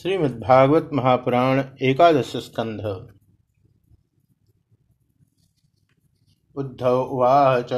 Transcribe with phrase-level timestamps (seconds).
[0.00, 2.84] श्रीमद्भागवत महापुराण एकादश स्कंध
[6.56, 7.72] उद्धव उवाच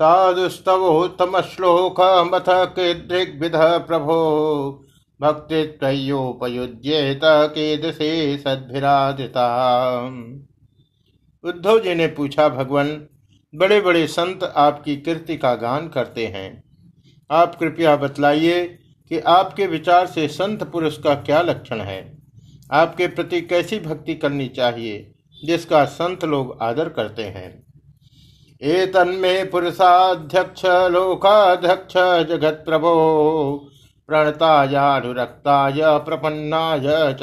[0.00, 2.00] साधुस्तवोत्तम श्लोक
[2.32, 3.56] मथ कीदृग्विध
[3.86, 4.16] प्रभो
[5.20, 7.20] भक्ति त्रयोपयुज्येत
[7.54, 9.46] कीदृशे सद्भिराधिता
[11.44, 12.90] उद्धव जी ने पूछा, भगवान
[13.54, 16.50] बड़े बड़े संत आपकी कीर्ति का गान करते हैं।
[17.30, 18.60] आप कृपया बतलाइए
[19.10, 22.18] कि आपके विचार से संत पुरुष का क्या लक्षण है?
[22.72, 25.14] आपके प्रति कैसी भक्ति करनी चाहिए,
[25.44, 27.64] जिसका संत लोग आदर करते हैं?
[28.62, 31.94] ए तन्मे पुरुषाध्यक्ष, लोकाध्यक्ष
[32.28, 33.68] जगत प्रभो
[34.06, 37.16] प्रणतायानुरक्ताय, प्रपन्नाय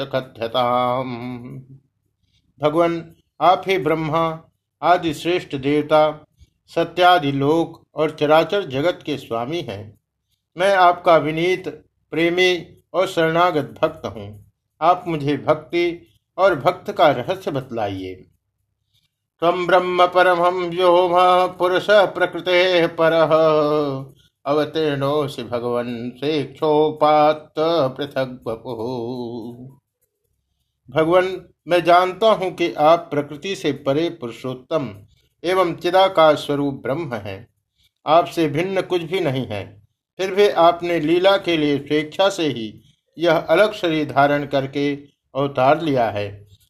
[2.62, 4.42] भगवान, आप ही ब्रह्मा,
[4.82, 6.26] आदि श्रेष्ठ देवता,
[6.66, 9.97] सत्यादि लोक और चराचर जगत के स्वामी हैं।
[10.58, 11.68] मैं आपका विनीत,
[12.12, 16.06] प्रेमी और शरणागत भक्त हूँ। आप मुझे भक्ति
[16.38, 18.14] और भक्त का रहस्य बतलाइए।
[19.42, 21.12] तम ब्रह्म परम हम व्योम
[21.58, 23.12] पुरुष प्रकृते पर।
[24.44, 28.28] अवतीर्णोसि भगवन क्षेक्षोपात पृथक
[30.88, 31.26] भगवान,
[31.68, 34.88] मैं जानता हूँ कि आप प्रकृति से परे पुरुषोत्तम
[35.44, 37.46] एवं चिदाकाश स्वरूप ब्रह्म हैं।
[38.06, 39.77] आपसे भिन्न कुछ भी नहीं है।
[40.18, 42.72] फिर भी आपने लीला के लिए स्वेच्छा से ही
[43.18, 44.94] यह अलग शरीर धारण करके
[45.34, 46.26] अवतार लिया है।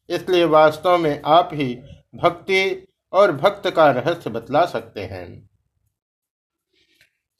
[0.09, 1.73] इसलिए वास्तव में आप ही
[2.15, 5.27] भक्ति और भक्त का रहस्य बतला सकते हैं।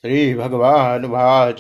[0.04, 1.58] श्री भगवान वाच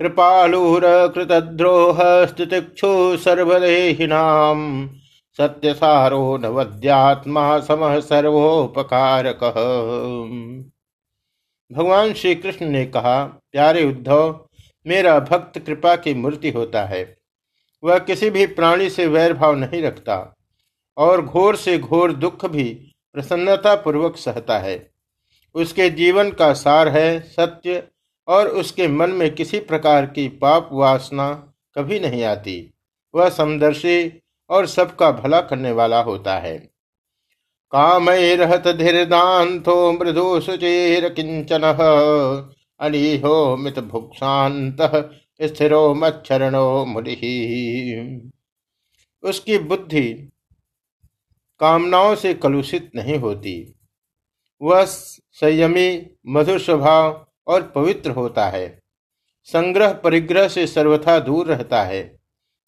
[0.00, 4.88] कृपालूर कृतद्रोह स्थितिक्षु सर्वदेहिनाम।
[5.38, 9.40] सत्यसारो नवद्यात्मा समः सर्वोपकारक।
[11.72, 14.48] भगवान श्री कृष्ण ने कहा, प्यारे उद्धव,
[14.86, 17.16] मेरा भक्त कृपा की मूर्ति होता है।
[17.84, 20.36] वह किसी भी प्राणी से वैर भाव नहीं रखता
[20.96, 24.90] और घोर से घोर दुख भी प्रसन्नता पूर्वक सहता है।
[25.54, 27.88] उसके जीवन का सार है सत्य
[28.28, 32.74] और उसके मन में किसी प्रकार की पाप वासना कभी नहीं आती।
[33.14, 36.70] वह समदर्शी और सबका भला करने वाला होता है।
[37.76, 41.62] कामैरहत धीर्दान्तो मृदु शुचिर किंचन
[42.80, 43.74] अनीहो मित
[45.42, 48.30] स्थिरो मच्छरणो मुनि।
[49.22, 50.30] उसकी बुद्धि
[51.60, 53.74] कामनाओं से कलुषित नहीं होती।
[54.62, 58.80] वह संयमी, मधुर स्वभाव और पवित्र होता है।
[59.44, 62.20] संग्रह परिग्रह से सर्वथा दूर रहता है।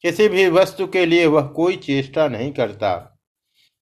[0.02, 3.17] किसी भी वस्तु के लिए वह कोई चेष्टा नहीं करता।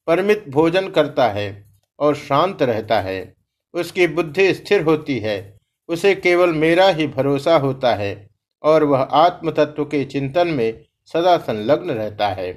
[0.06, 3.34] परमित भोजन करता है और शांत रहता है।
[3.74, 5.58] उसकी बुद्धि स्थिर होती है।
[5.88, 8.30] उसे केवल मेरा ही भरोसा होता है
[8.62, 12.52] और वह आत्म तत्व के चिंतन में सदा संलग्न रहता है।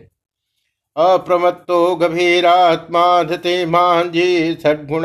[0.97, 5.03] अप्रमत्तो गभीरात्मा धते मांझी सद्गुण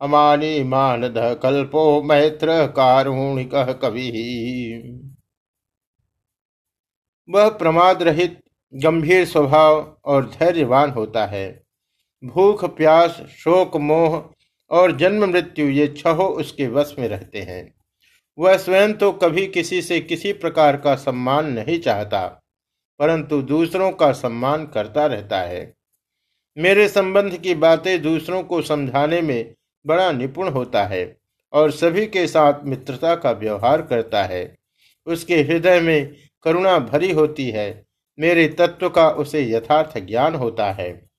[0.00, 4.06] अमानी मानद कल्पो मैत्र कारुणिक कवि।
[7.28, 8.40] वह प्रमाद रहित
[8.74, 11.62] गंभीर स्वभाव और धैर्यवान होता है।
[12.24, 14.34] भूख, प्यास, शोक, मोह
[14.70, 17.74] और जन्म मृत्यु, ये छहो उसके वश में रहते हैं।
[18.38, 22.26] वह स्वयं तो कभी किसी से किसी प्रकार का सम्मान नहीं चाहता,
[22.98, 25.74] परंतु दूसरों का सम्मान करता रहता है।
[26.56, 29.54] मेरे संबंध की बातें दूसरों को समझाने में
[29.86, 31.16] बड़ा निपुण होता है
[31.52, 34.56] और सभी के साथ मित्रता का व्यवहार करता है।
[35.06, 41.10] उसके हृदय में करुणा भरी होती है मेरे तत्व का उसे यथार्थ ज्ञान होता है।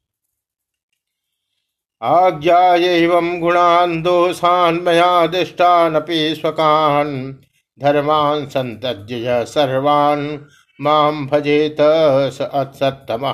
[2.01, 7.39] आज्ञा एवं गुणान दोषान मया दृष्टानपि स्वकान।
[7.79, 10.47] धर्मान संतज्य सर्वान।
[10.81, 13.31] माम भजेत असत्तम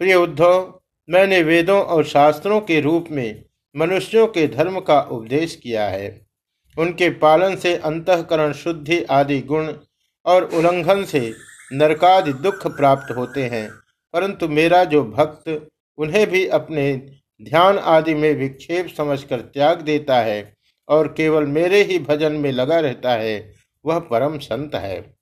[0.00, 0.80] प्रिय उद्धव,
[1.10, 3.44] मैंने वेदों और शास्त्रों के रूप में
[3.76, 6.26] मनुष्यों के धर्म का उपदेश किया है।
[6.78, 9.72] उनके पालन से अंतकरण शुद्धि आदि गुण
[10.26, 11.34] और उल्लंघन से
[11.72, 13.70] नरकादि दुख प्राप्त होते हैं।
[14.12, 17.02] परंतु मेरा जो भक्त उन्हें भी अपने
[17.42, 20.56] ध्यान आदि में विक्षेप समझकर त्याग देता है
[20.88, 23.54] और केवल मेरे ही भजन में लगा रहता है,
[23.86, 25.16] वह परम संत है।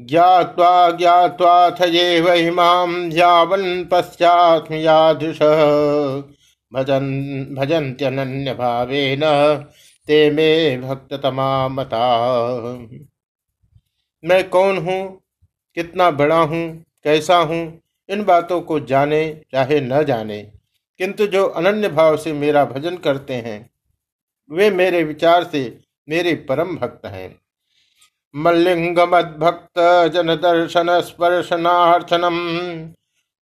[0.00, 5.38] ज्ञावा ज्ञावाथ ये वहिमाम यावन पश्चात्मयाधुष
[6.72, 7.04] भजन
[7.58, 9.20] भजन्त्यनन्य भावेन
[10.06, 12.24] ते मे भक्ततमा मता
[14.24, 15.22] मैं कौन हूँ?
[15.74, 16.84] कितना बड़ा हूँ?
[17.04, 17.80] कैसा हूँ?
[18.08, 20.52] इन बातों को जाने, चाहे न जाने।
[20.98, 23.70] किंतु जो अनन्य भाव से मेरा भजन करते हैं,
[24.50, 27.38] वे मेरे विचार से मेरे परम भक्त हैं।
[28.36, 29.78] मल्लिंगमद्भक्त
[30.12, 32.38] जन दर्शन स्पर्शनार्चनम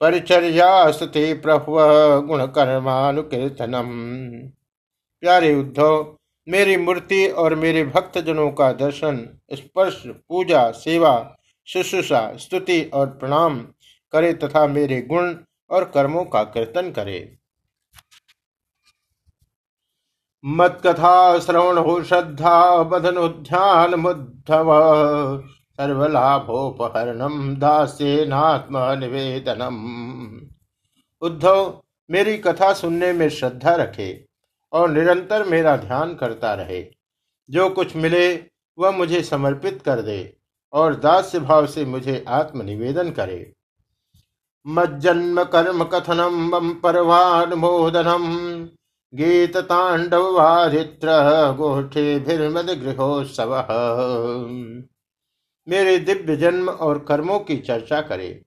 [0.02, 1.76] परिचर्या स्तुति प्रभु
[2.28, 3.90] गुण कर्मानुकीर्तनम
[5.22, 6.19] प्यारे उद्धव
[6.50, 13.60] मेरी मूर्ति और मेरे भक्तजनों का दर्शन, स्पर्श, पूजा, सेवा, शुश्रूषा, स्तुति और प्रणाम
[14.12, 15.36] करे तथा मेरे गुण
[15.70, 17.38] और कर्मों का कीर्तन करे।
[20.46, 24.70] मत कथा श्रवण हो श्रद्धा उद्यान मुद्धव
[25.72, 29.76] सर्वलाभोपहरणम दास्य नात्म निवेदनम
[31.22, 31.82] उद्धव,
[32.12, 34.29] मेरी कथा सुनने में श्रद्धा रखे।
[34.74, 36.92] और निरंतर मेरा ध्यान करता रहे।
[37.50, 38.36] जो कुछ मिले,
[38.80, 40.38] वह मुझे समर्पित कर दे
[40.74, 43.54] और दास्य भाव से मुझे आत्मनिवेदन करे।
[44.68, 48.26] मज्जन्म कर्म कथनम बम परवानुमोदनम।
[49.16, 51.08] गीत तांडव वारित्र
[51.58, 53.66] गोष्ठे भिर्मद गृहोत्सव।
[55.70, 58.46] मेरे दिव्य जन्म और कर्मों की चर्चा करे।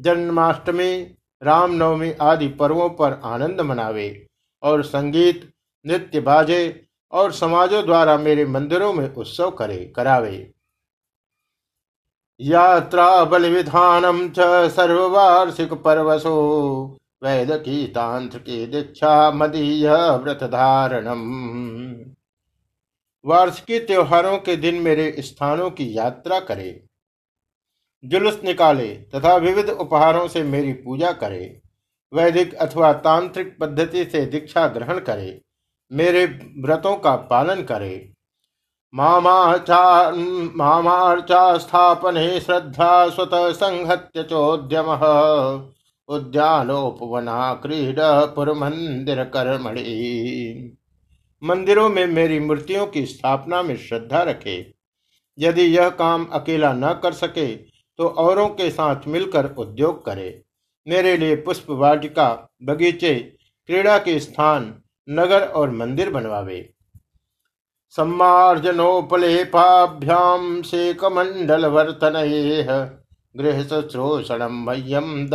[0.00, 4.29] जन्माष्टमी, रामनवमी आदि पर्वों पर आनंद मनावे।
[4.62, 5.52] और संगीत,
[5.86, 10.50] नृत्य बाजे और समाजों द्वारा मेरे मंदिरों में उत्सव करे, करावे।
[12.40, 21.20] यात्रा बलि विधानम च सर्ववार्षिक पर्वसो, वैद की तांत्र की दीक्षा मदीय व्रत धारणम।
[23.24, 26.82] वार्षिकी त्योहारों के दिन मेरे स्थानों की यात्रा करे,
[28.04, 31.59] जुलूस निकाले तथा विविध उपहारों से मेरी पूजा करे।
[32.12, 35.40] वैदिक अथवा तांत्रिक पद्धति से दीक्षा ग्रहण करे,
[35.90, 36.26] मेरे
[36.58, 38.12] व्रतों का पालन करे।
[38.94, 39.78] मामार्चा
[41.58, 44.86] स्थापने श्रद्धा स्वत संहत्य चोद्यम।
[46.08, 47.96] उद्यानोपवना क्रीड
[48.34, 50.76] पुर मंदिर कर्मणि।
[51.42, 54.74] मंदिरों में मेरी मूर्तियों की स्थापना में श्रद्धा रखे।
[55.38, 57.56] यदि यह काम अकेला न कर सके
[57.98, 60.42] तो औरों के साथ मिलकर उद्योग करे।
[60.90, 66.74] मेरे लिए पुष्प वाटिका, बगीचे, क्रीड़ा के स्थान, नगर और मंदिर बनवावे।
[67.90, 72.12] सम्मार्जनोपलेपाभ्याम शेक मंडल वर्तन
[73.36, 75.28] गृह शुश्रूषणम मह्यम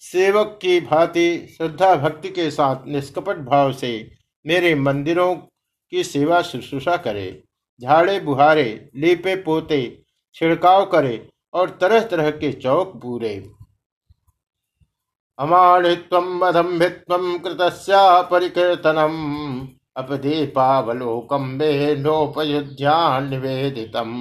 [0.00, 4.10] सेवक की भांति श्रद्धा भक्ति के साथ निष्कपट भाव से
[4.46, 5.36] मेरे मंदिरों
[5.90, 7.42] की सेवा शुश्रूषा करे।
[7.80, 10.03] झाड़े बुहारे, लीपे पोते
[10.34, 13.52] छिड़काव करे और तरह तरह के चौक पूरे
[15.38, 19.12] अमाणित्वम कृतस्या परिकीर्तनम।
[23.20, 24.14] निवेदितम।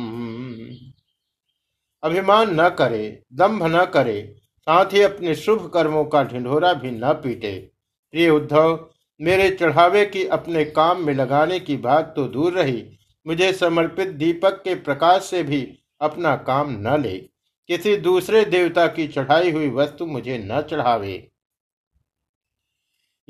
[2.04, 7.13] अभिमान न करे दंभ न करे, साथ ही अपने शुभ कर्मों का ढिंढोरा भी न
[7.13, 7.71] पीटे।
[8.13, 8.89] प्रिय उद्धव,
[9.19, 14.62] मेरे चढ़ावे की अपने काम में लगाने की बात तो दूर रही। मुझे समर्पित दीपक
[14.63, 17.29] के प्रकाश से भी अपना काम न ले।
[17.69, 21.31] किसी दूसरे देवता की चढ़ाई हुई वस्तु मुझे न चढ़ावे।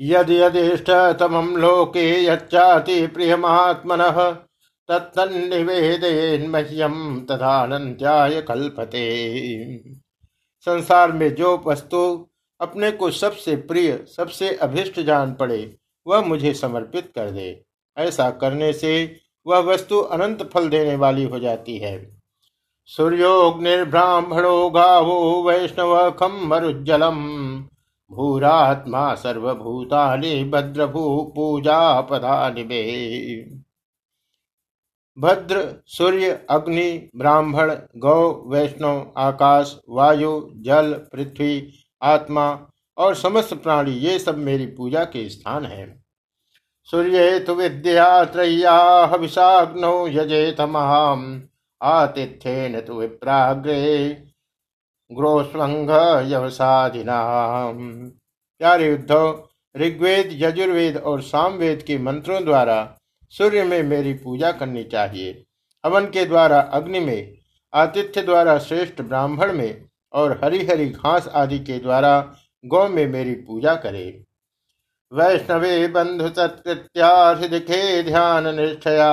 [0.00, 0.90] यद यदिष्ट
[1.58, 3.98] लोके यच्चाति प्रिय महात्मन
[4.88, 9.24] तत्निवेदयेन्मह्यम तथानंत्याय कल्पते।
[10.60, 12.28] संसार में जो वस्तु
[12.60, 17.64] अपने को सबसे प्रिय, सबसे अभिष्ट जान पड़े, वह मुझे समर्पित कर दे।
[17.98, 22.13] ऐसा करने से वह वस्तु अनंत फल देने वाली हो जाती है।
[22.86, 26.50] सूर्योग्निर्ब्राह्मणो गावो वैष्णव खम
[28.12, 32.62] भूरात्मा सर्वभूतानि भद्रभू पूजा पदानि
[35.18, 41.72] भद्र, सूर्य, अग्नि, ब्राह्मण, गौ, वैष्णव, आकाश, वायु, जल, पृथ्वी,
[42.02, 42.66] आत्मा
[42.98, 46.02] और समस्त प्राणी, ये सब मेरी पूजा के स्थान है।
[46.84, 51.42] सूर्य तो विद्या त्रय्या हविषाग्नो यजेत महाम
[51.84, 54.08] आतिथ्येन तो विप्राग्रे
[55.10, 55.88] ग्रोस्वंग
[58.60, 62.76] प्यारे उद्धव ऋग्वेद, यजुर्वेद और सामवेद के मंत्रों द्वारा
[63.32, 65.44] सूर्य में मेरी पूजा करनी चाहिए।
[65.84, 67.34] हवन के द्वारा अग्नि में,
[67.72, 72.12] आतिथ्य द्वारा श्रेष्ठ ब्राह्मण में और हरी हरी घास आदि के द्वारा
[72.64, 74.24] गौ में मेरी पूजा करे।
[75.12, 79.10] वैष्णवे बंधु सत्कृत्या हृदय ध्यान निष्ठया।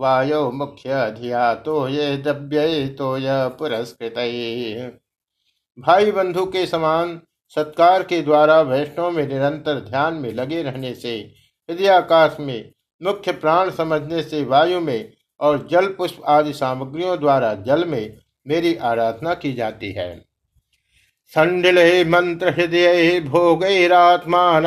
[0.00, 4.14] वायो मुख्य धिया तो ये दव्य तो यह पुरस्कृत।
[5.78, 7.20] भाई बंधु के समान
[7.56, 11.14] सत्कार के द्वारा वैष्णव में निरंतर ध्यान में लगे रहने से
[11.68, 17.84] हृदयाकाश में मुख्य प्राण समझने से वायु में और जल पुष्प आदि सामग्रियों द्वारा जल
[17.84, 18.16] में
[18.46, 20.10] मेरी आराधना की जाती है।
[21.32, 21.78] संडिल
[22.08, 24.66] मंत्र हृदय भोगैरात्मान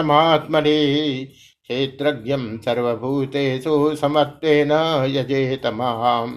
[1.64, 4.72] क्षेत्रज्ञम सर्वभूतेषु समत्वेन
[5.08, 6.34] यजेत माम।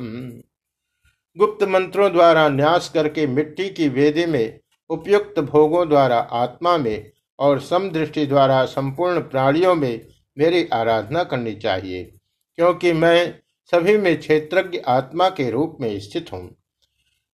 [1.36, 4.58] गुप्त मंत्रों द्वारा न्यास करके मिट्टी की वेदी में,
[4.90, 10.06] उपयुक्त भोगों द्वारा आत्मा में और समदृष्टि द्वारा संपूर्ण प्राणियों में
[10.36, 12.02] मेरी आराधना करनी चाहिए,
[12.58, 13.34] क्योंकि मैं
[13.72, 16.48] सभी में क्षेत्रज्ञ आत्मा के रूप में स्थित हूँ।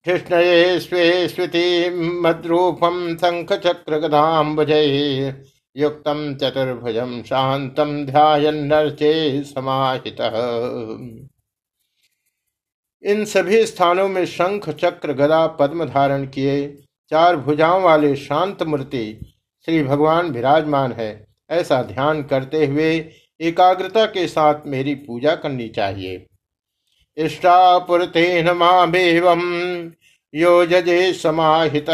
[0.07, 1.91] कृष्ण ये स्वे स्वीति
[2.23, 5.35] मद्रूपम शंख चक्र गधाम गदाम्बुजय
[5.77, 6.05] युक्त
[6.43, 10.17] चतुर्भुजम शांतम ध्याये समाहित।
[13.03, 16.69] इन सभी स्थानों में शंख, चक्र, गदा, पद्म धारण किए
[17.11, 19.35] चार भुजाओं वाले शांत मूर्ति
[19.67, 26.27] श्री भगवान विराजमान है। ऐसा ध्यान करते हुए एकाग्रता के साथ मेरी पूजा करनी चाहिए।
[27.17, 29.41] इष्टापुरतेन मामेवं
[30.35, 31.87] यो जजे समाहित।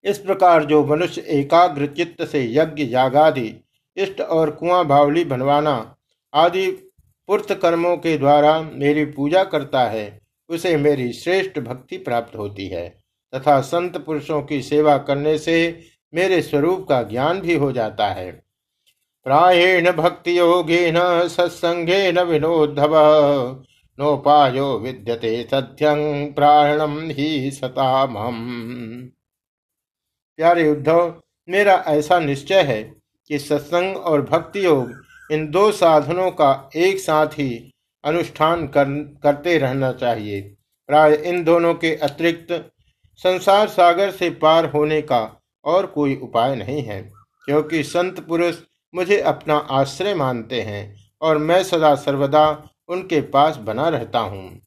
[0.04, 3.64] इस प्रकार जो मनुष्य एकाग्र चित्त से यज्ञ, यागादि,
[3.96, 5.96] इष्ट और कुआँ बावली बनवाना
[6.34, 6.70] आदि
[7.26, 13.04] पुर्त कर्मों के द्वारा मेरी पूजा करता है, उसे मेरी श्रेष्ठ भक्ति प्राप्त होती है।
[13.34, 15.82] तथा संत पुरुषों की सेवा करने से
[16.14, 18.43] मेरे स्वरूप का ज्ञान भी हो जाता है।
[19.26, 20.96] प्राएण भक्ति योगेन
[21.28, 22.94] सत्संगेन विनोद्धव।
[23.98, 26.00] नोपायो विद्यते सत्यं
[26.32, 28.14] प्राणम ही सताम
[30.38, 32.82] प्यारे उद्धव मेरा ऐसा निश्चय है
[33.30, 37.50] कि सत्संग और भक्ति योग इन दो साधनों का एक साथ ही
[38.04, 38.84] अनुष्ठान कर,
[39.22, 40.40] करते रहना चाहिए।
[40.88, 42.52] प्राय इन दोनों के अतिरिक्त
[43.18, 45.22] संसार सागर से पार होने का
[45.64, 47.00] और कोई उपाय नहीं है
[47.44, 48.60] क्योंकि संत पुरुष
[48.94, 50.82] मुझे अपना आश्रय मानते हैं
[51.22, 52.46] और मैं सदा सर्वदा
[52.88, 54.60] उनके पास बना रहता हूँ।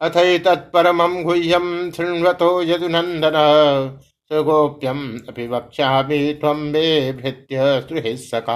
[0.00, 3.36] अथ तत्परम गुह्यम शृण्वतो यदुनंदन
[4.30, 8.54] सुगोप्यम अपि वक्ष्यामि त्वं मे भृत्य सुहृत्सका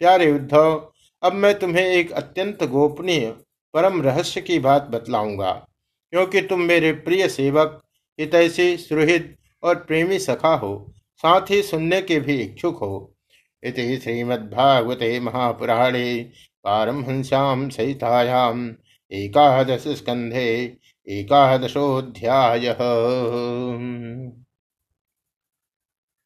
[0.00, 3.26] प्यारे उद्धव, अब मैं तुम्हें एक अत्यंत गोपनीय,
[3.74, 5.50] परम रहस्य की बात बतलाऊँगा,
[6.12, 7.80] क्योंकि तुम मेरे प्रिय सेवक,
[8.18, 10.92] हितैषी, सुहृद और प्रेमी सखा हो,
[11.24, 13.11] साथ ही सुनने के भी इच्छुक हो।
[13.64, 16.30] इति श्रीमद्भागवते महापुराणे
[16.64, 18.70] पारमहंस्यां सहितायाम्
[19.12, 20.76] एकादश स्कन्धे
[21.08, 22.78] एकादशोऽध्यायः।